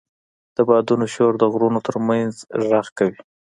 [0.55, 2.33] د بادونو شور د غرونو تر منځ
[2.69, 3.19] غږ کوي.